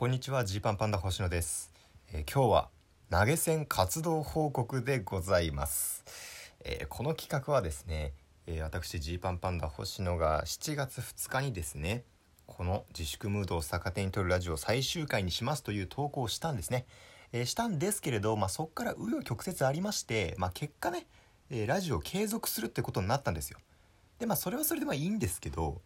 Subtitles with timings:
[0.00, 1.70] こんにちはジーパンパンダ星野です、
[2.14, 2.68] えー、今日は
[3.10, 6.06] 投げ銭活動報告でございます、
[6.64, 8.14] えー、この企画はですね、
[8.46, 12.04] えー、私ジーパンパンダ星野が7月2日にですね
[12.46, 16.86] この自粛ムードを逆手に取るラジオ最終回にしますという投稿をしたんですね、
[17.34, 21.08] えしたんですけれど、まあ、そこから紆余曲折ありまして、まあ、結果ね、
[21.50, 23.58] えラジオを継続するってことになったんですよ。
[24.18, 25.82] でまあそれはそれでまあいいんですけど、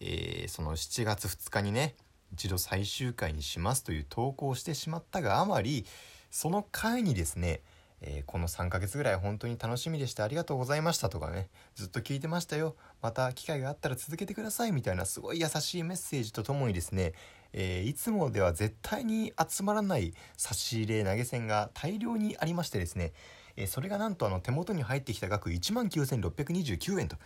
[0.00, 1.94] えその7月2日にね
[2.32, 5.84] 一度最終回にしますという投稿をしてしまったがあまり
[6.30, 7.60] その回にですね、
[8.02, 12.76] えー、この3ヶ月ぐらい本当に楽しみでしたありがとうございましたとかねずっと聞いてましたよ。
[13.00, 17.14] また機会があったら続けてくださいみたいなすごい優しいメッセージとともにですね、
[17.52, 23.12] えー、いつもでは絶対に集まらない差し入れ投げ銭が大量にありましてですね、
[23.56, 27.16] えー、それがなんとあの手元に入ってきた額1万9629円と。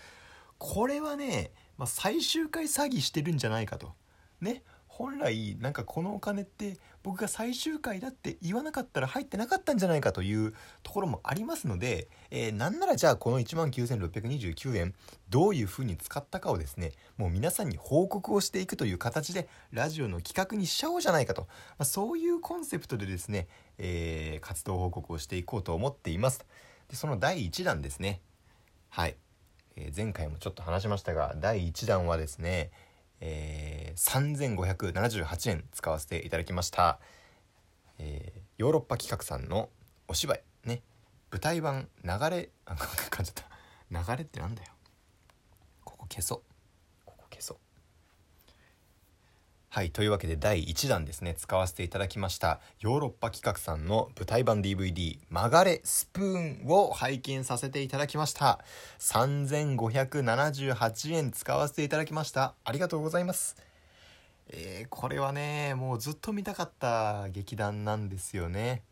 [0.59, 3.95] これはね、まあ、最終回詐欺してるんじゃないかと。
[4.41, 4.63] ね。
[5.01, 14.95] 本来なんかこのお金って僕が最終回だって言わなかったら入ってなかったんじゃないかというところもありますので、えー、なんならじゃあこの19,629円
[15.31, 21.49] どういうふうに使ったかをですねもう皆さんに報告をしていくという形でラジオの企画にしちゃおうじゃないかと、ま
[21.79, 23.49] あ、そういうコンセプトでですね、
[23.79, 26.45] えー、活動報告をしていこうと思っています。
[26.91, 28.21] でその第1弾ですね。
[28.91, 29.17] はい、
[29.77, 32.71] えー、前回もちょっと話しましたが第1弾はですね
[33.21, 36.99] えー、3578円使わせていただきました、
[37.99, 39.69] えー、ヨーロッパ企画さんの
[40.09, 40.43] お芝居。
[40.65, 40.83] ね。
[41.31, 43.45] 舞台版流れ あ感じた。
[43.91, 44.73] 流れってなんだよ。
[45.85, 46.50] ここ消そう。
[49.73, 51.37] はいというわけで第1弾ですね。
[51.39, 58.65] 使わせていただきましたヨーロッパ企画さんの舞台版 DVD「曲がれスプーン」を拝見させていただきました。
[58.99, 62.57] 3578円使わせていただきました。
[62.65, 63.55] ありがとうございます。
[64.49, 68.83] えー、これはねもうずっと見たかった劇団なんですよね。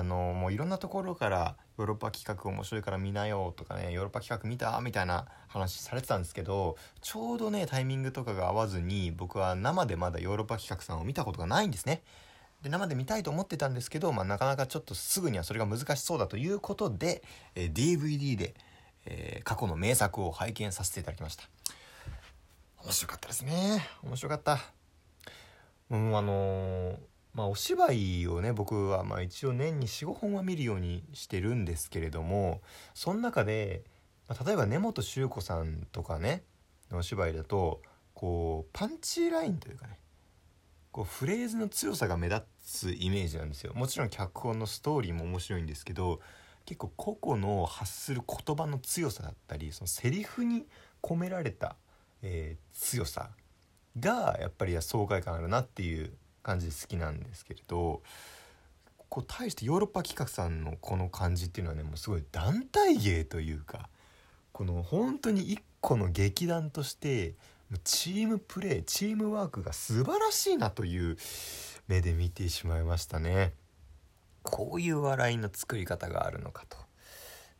[0.00, 12.02] あのもういろんなところからヨーロッパ企画面白いから見なよとかねヨーロッパ企画見たみたいな話されてたんですけどちょうどねタイミングとかが合わずに僕は生でまだヨーロッパ企画さんを見たことがないんですね。
[12.62, 17.22] で生で見たいと思ってたんですけど、まあ、なかなかちょっとすぐにはそれが難しそうだということで、
[17.54, 18.54] えー、DVD で、
[19.06, 21.44] えー、過去の名作を拝見させていただきました。
[22.82, 23.82] 面白かったですね。
[24.02, 24.58] 面白かった。
[25.90, 32.60] うんあのーまあ、お芝居をね僕はまあ一応年に45本は見るようにしてるんですけれども
[32.94, 33.84] その中で、
[34.28, 36.42] まあ、例えば根本周子さんとかね
[36.92, 37.82] お芝居だと
[38.14, 39.98] こうパンチラインというかね
[40.90, 43.72] こうフレーズの強さが目立つイメージなんですよ。
[43.74, 46.20] もちろん脚本のストーリーも面白いんですけど
[46.66, 50.66] 結構個々の発する言葉の強さだったりそのセリフに
[51.02, 51.76] 込められた、
[52.22, 53.30] えー、強さ
[53.98, 58.02] がやっぱり爽快感あるなっていう感じで好きなんですけれど
[59.08, 63.88] こう対してヨーロッパ企画さんのこの感じっていうのはねもうすごい団体芸というか
[64.52, 67.34] この本当に一個の劇団として
[67.84, 71.16] チームプレーチームワークが素晴らしいなという
[71.88, 73.52] 目で見てしまいましたね。
[74.42, 76.76] こういう笑いの作り方があるのかと。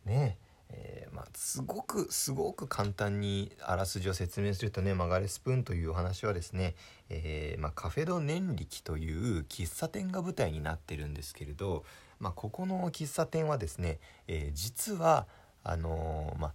[0.04, 0.38] ね
[0.70, 0.99] えー、
[1.42, 6.74] すごくすごく簡単にあらすじを説明するとね曲がれスプーンというお話はですね、
[7.08, 11.82] えー、まあ、カフェド年力という喫茶店が舞台になってるんですけれど、
[12.18, 15.26] まあ、ここの喫茶店はですね、えー、実は
[15.64, 16.52] あのま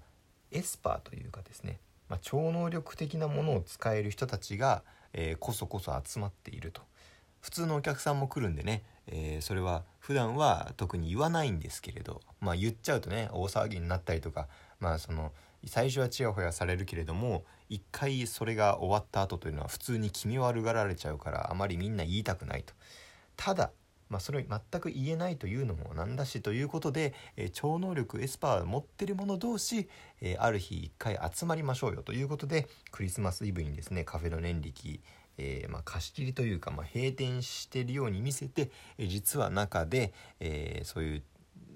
[0.51, 6.83] エスパーというかですね、ま超能力的なものを使える人たちが、えこそこそ集まっていると。
[7.41, 14.47] 普通のお客さんも来るんでね、えー、それは普段は特に言わないんですけれどまあ言っちゃうとね大騒ぎになったりとか
[14.79, 15.31] まあその
[15.65, 22.73] 最初はちやほやされるけれども一回それが終わった後というのは普通に気味悪がられちゃうからあまりみんな言いたくないと。
[23.35, 23.71] ただ
[24.07, 29.89] まあ、それを全く言えないというのもなんだしということで、えー、超能力エスパーを持ってる者同士、
[30.21, 35.01] えー、ある日一回集まりましょうよということでクリスマスイブにですねカフェの年力
[35.37, 41.23] えー、まあ、貸し切りというか、まあ、閉店してるように見せて、え実は中で、えー、そういう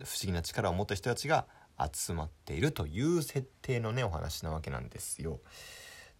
[0.06, 1.46] 不思議な力を持った人たちが
[1.92, 5.40] 集まっているという設定のねお話なわけなんですよ。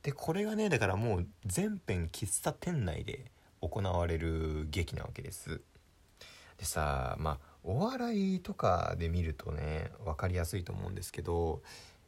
[0.04, 5.62] でこれがねだからもう全編喫茶店内で行われる劇なわけです。
[6.58, 11.62] でさまあお笑いとかで見るとね分かりやすいと思うんですけど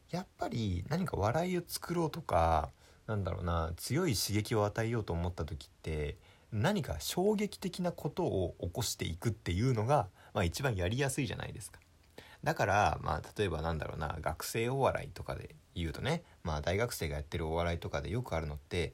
[0.10, 2.70] やっぱり何か笑いを作ろうとか
[3.08, 6.18] なんだろうな強い刺激を与えようと思った時って
[6.52, 11.80] 何か衝撃的なことを起こしていくっていうのが、まあ、一番やりやすいじゃないですか。
[12.44, 18.94] だからまあ例えばなんだろうな学生お笑いとかで言うとねまあ大学生がやってるお笑いとかでよくあるのって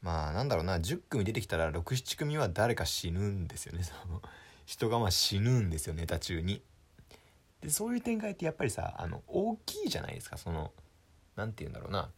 [0.00, 3.82] まあなんだろうな10組出てきたら67組は誰か死ぬんですよね。
[3.82, 4.22] その
[4.66, 6.62] 人がまあ死ぬんですよネタ中に。
[7.60, 10.36] でそういう展開ってやっぱりさあの大きいじゃないですか。
[10.36, 10.72] その
[11.36, 12.10] 何て言うんだろうな。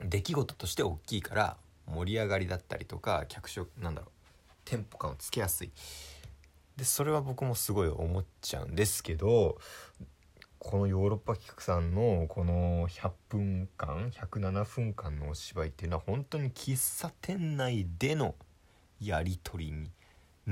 [0.00, 1.56] 出来事として大きいから
[1.86, 4.10] 盛り上がりだったりとか脚色なんだろう
[4.64, 5.72] テンポ感をつけやすい。
[6.78, 9.58] でそれは僕もすごい思っちゃうんですけど
[10.60, 18.36] このヨーロッパ企画さんのこの100分間107分間のお芝居っていうのは本当に喫茶店内での
[19.00, 19.72] やり取り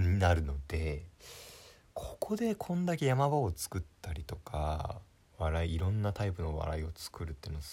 [0.00, 1.04] になるので
[1.94, 5.00] ここでこんだけ山場を作ったりとか
[5.38, 7.64] 笑いいろんなタイプの笑いを作るっていうのは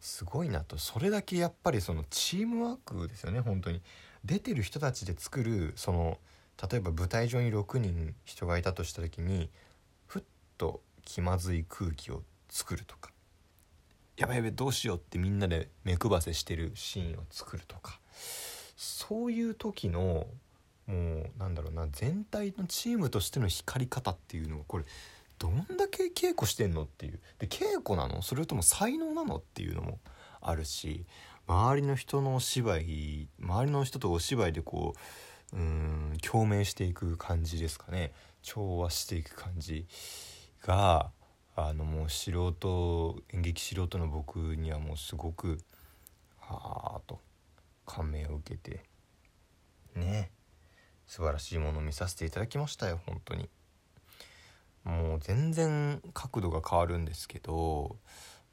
[0.00, 0.76] すごいなと。
[0.78, 3.80] それだけやっぱりそのチームワークですよね本当に。
[4.24, 6.18] 出てる人たちで作るその
[6.70, 9.50] 例えば舞台上に6人人がいたとした時に
[10.06, 10.22] ふっ
[10.56, 13.10] と気まずい空気を作るとか
[14.16, 18.00] やばいやばいどうしようってみんなで目配せしてるシーンを作るとか
[18.76, 20.26] そういう時の
[20.86, 24.84] もうなんだろうな全体のチームとしての光り方っていうのをこれ
[25.38, 27.20] どんだけ稽古してんのっていう。
[27.38, 28.22] で稽古なの？
[28.22, 29.98] それとも才能なのっていうのも
[30.40, 31.04] あるし
[31.46, 34.98] 周りの人のお芝居周りの人とお芝居でこう
[35.52, 38.12] うん共鳴していく感じですかね。
[38.42, 39.86] 調和していく感じ
[40.62, 41.10] が
[41.54, 45.58] あのもう素人演劇素人の僕にはもうすごく
[46.38, 47.20] はあと
[47.86, 48.84] 感銘を受けて
[49.94, 50.30] ね。
[51.06, 53.48] 素晴らしいものを見させていただきましたよ本当に。
[54.84, 57.96] もう全然角度が変わるんですけど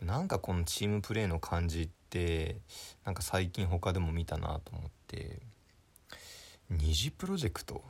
[0.02, 2.58] なんかこのチームプレーの感じって
[3.06, 5.40] なんか最近他でも見たなと思って。
[6.70, 7.84] 二次プロジェクト？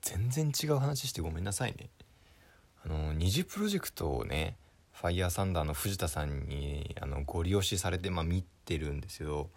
[0.00, 1.90] 全然違う話してごめんなさいね。
[2.84, 4.56] あの二次プロジェクトをね
[4.92, 9.50] ファイヤーサンダーの藤田さんにあのご利用しされて、まあ、見てるんですよ。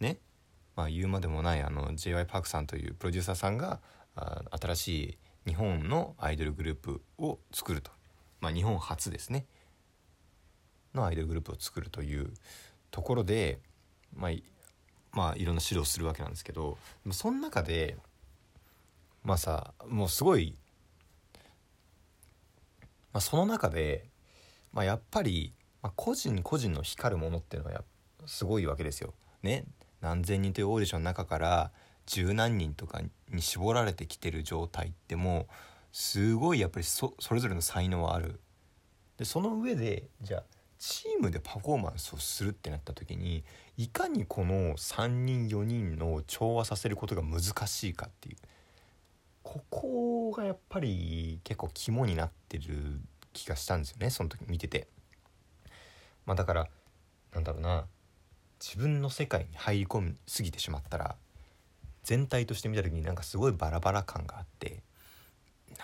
[0.00, 0.18] ね？
[0.76, 3.80] まあ言うまでもないあの j y パークさんというプロデューサーさんが
[4.16, 7.90] あ新しい日本のアイドルグループを作ると、
[8.40, 9.46] まあ、日本初ですね。
[10.94, 12.32] のアイドルグループを作るという
[12.90, 13.58] ところで、
[14.14, 14.30] まあ、
[15.14, 16.76] まあいろんな指導するわけなんですけど
[17.12, 17.96] その中で
[19.22, 20.56] まあさもうすごい、
[23.12, 24.04] まあ、その中で、
[24.72, 25.52] まあ、やっぱり、
[25.82, 27.82] まあ、個人個人の光るものっていうのは
[28.26, 29.14] すごいわけですよ。
[29.42, 29.64] ね
[30.00, 31.70] 何千人というオーディションの中から
[32.06, 33.00] 十何人とか
[33.30, 35.46] に絞られてきてる状態ってもう
[35.92, 38.40] すごいやっぱりそれぞれの才能はある
[39.16, 40.42] でその上でじゃあ
[40.78, 43.44] チームでパフォーマンスをするってなった時に
[43.76, 48.36] いかにこの3人4人の調和させることが難しいかっていう
[49.42, 53.00] ここがやっぱり結構肝になってる
[53.32, 54.88] 気がしたんですよねその時見てて。
[56.26, 56.68] まあだから
[57.34, 57.84] なんだろうな
[58.60, 61.16] 自分の世界に入り込みすぎてしまったら
[62.02, 64.80] 全体として見た時になんかすごいバラバラ感があって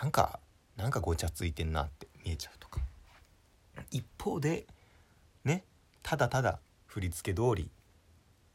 [0.01, 0.39] なんか
[0.77, 2.79] なんかごちゃついてんなって見えちゃうとか
[3.91, 4.65] 一方で
[6.03, 7.69] ただただ振り付け通り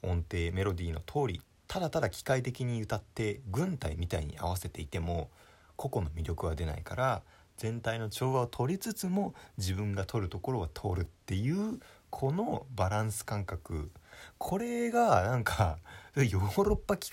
[0.03, 5.31] 音程メロディーの通りただただ機械的に歌って軍隊みたいに合わせていても
[5.77, 7.23] 個々の魅力は出ないから
[7.57, 13.91] 全体の調和を取りつつも自分が取るところは取るっていうこのバランス感覚
[14.39, 15.79] これがなんか
[16.15, 17.11] ヨーロッパ企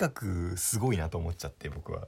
[0.51, 2.07] 画すごいなと思っちゃって僕は。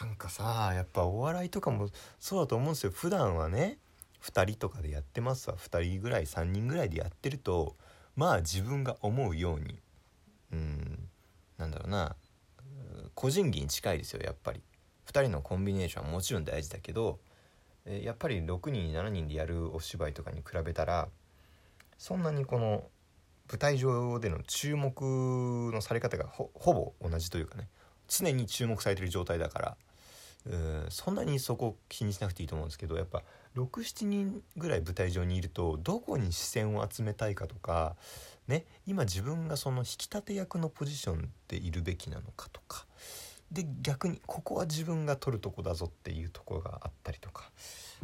[0.00, 3.76] なんかさやっぱお笑いとかもそうだと思うんですよ普段はね
[4.22, 5.56] 2人とかでやってますわ。
[5.56, 7.76] 2人ぐらい3人ぐらいでやってると
[8.16, 9.78] まあ自分が思うように
[10.52, 11.08] うん
[11.58, 12.16] なんだろうな
[13.14, 14.62] 個人技に近いですよやっぱり。
[15.06, 17.18] 2人のコンビネーションはもちろん大事だけど
[17.84, 21.08] やっぱり6人7人でやるお芝居とかに比べたら
[21.98, 22.84] そんなにこの
[23.50, 25.02] 舞台上での注目
[25.72, 27.68] のされ方がほぼ同じというかね。
[28.06, 29.76] 常に注目されてる状態だから
[30.46, 33.22] うんそんなにそこ気にしなくていいと思うんですけどやっぱ
[33.56, 37.96] 67人ぐらい舞台上にいるとどこに視線を集めたいかとか
[38.48, 42.86] ね今自分がその引き立て役のポジションでいるべきなのかとか
[43.52, 47.50] で逆にここは自分が取るとこだぞっていうところがあったりとか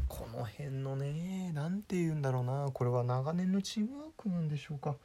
[0.08, 4.96] この辺のね何て言うんだろうなこれは長年のチームワークなんでしょうか。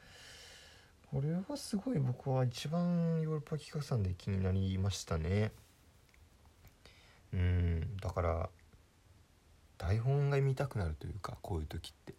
[1.12, 5.52] これはすごい僕は一番ヨーロッパ企画さんで気になりましたね
[7.32, 8.50] うんだから
[9.78, 12.14] 台本が見たくなるというかこういう時って。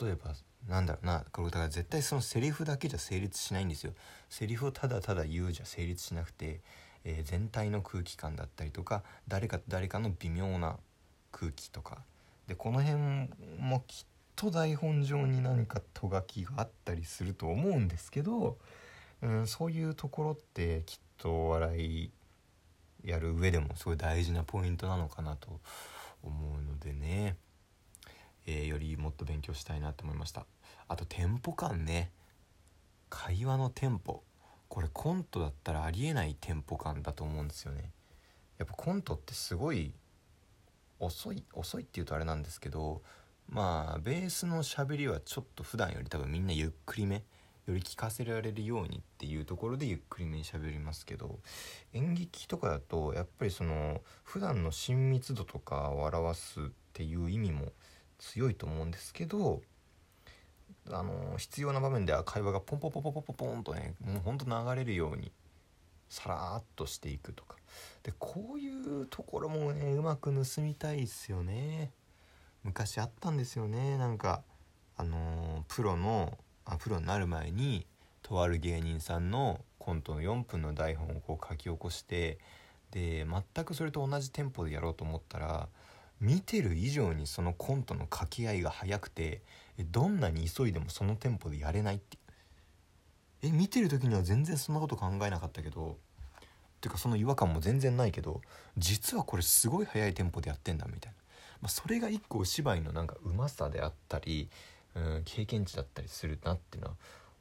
[0.00, 0.34] 例えば
[0.68, 3.92] なんだろうなこれだから絶対そのセリフだけじゃ成立しないんですよ。
[4.28, 6.60] セリフをただただ言うじゃ成立しなくて、
[7.04, 10.76] えー、全体の空気感だったりとか誰かと誰かの微妙な
[11.32, 11.98] 空気とか。
[12.46, 18.56] でこの辺もきっと台本上に何かとがきがあったりすると思うんですけど、
[19.20, 22.10] うん、そういうところってきっとお笑い
[23.04, 25.60] やる上でもすごい大事なポイントなのかなと
[26.22, 27.36] 思うのでね、
[28.46, 30.46] えー、よりもっと勉強したいなと思いました。
[30.88, 32.10] あとテンポ感ね。
[33.10, 34.22] 会話のテンポ
[34.68, 37.90] これコントだったらありえないテンポ感だと思うんですよね。
[38.58, 39.94] やっぱコントってすごい
[40.98, 43.02] 遅い遅いっていうとあれなんですけど
[43.48, 47.24] まあベースのしゃべりはちょっと普段より多分みんなゆっくりめ。
[47.70, 51.38] より聞かせられるようにっていうところでゆっくりめに喋りますけど
[51.92, 57.72] 演劇とかだとやっぱりその普段の親密度とかを表すっていう意味も
[58.18, 59.62] 強いと思うんですけど
[60.90, 65.32] あの必要な場面では会話がポンポンポンポンポンポンポンとねもうほんと流れるように
[66.08, 67.56] さらっとしていくとか。
[68.02, 71.92] でこういうところもねうまく盗みたいですよね。
[72.64, 73.98] 昔あったんですよね。
[73.98, 74.42] なんか
[75.00, 76.36] あの、プロの
[76.68, 77.86] あプロになる前に
[78.22, 82.38] とある芸人さんのコントの4分の台本をこう書き起こして
[82.90, 85.68] で全くそれと同じテンポでやろうと思ったら
[86.20, 89.40] 見てる以上にそのコントの掛け合いが速くて
[89.90, 92.18] どんなに急いでもそのテンポでやれないって
[93.42, 95.96] え見てる時には全然そんなこと考えなかったけど
[96.80, 98.40] てかその違和感も全然ないけど
[98.76, 101.18] 実はこれすごい速いテンポでやってんだみたいな、
[101.62, 104.50] まあ、それが一個お芝居のなんかうまさであったり
[104.98, 106.96] うん経験値だったりするなっていうのは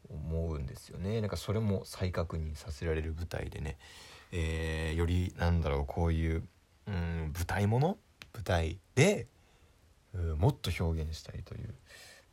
[0.09, 3.77] 思うんですよねなんかそれも再確認させられる舞台でね、
[4.31, 6.43] えー、よりなんだろうこういう
[6.87, 7.97] うん舞台もの？
[8.33, 9.27] 舞台で
[10.13, 11.73] うんもっと表現したいという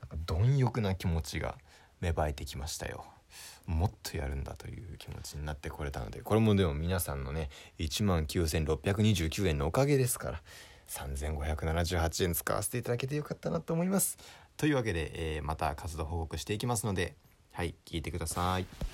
[0.01, 1.57] なんか貪欲な気持ちが
[2.01, 3.05] 芽生えてきましたよ。
[3.67, 10.43] もっとやるんだという気持ちになってこれたのでこれもでも皆さんのね1万9629円のおかげですから
[10.89, 14.19] 3578円使わせていただけてよかったなと思います。
[14.57, 17.15] というわけで、えー、また活動報告していきますので
[17.53, 18.85] はい聞いてください。